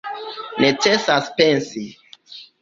[0.63, 1.85] Necesas pensi.